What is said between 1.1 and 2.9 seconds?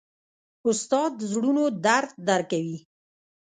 د زړونو درد درک کوي.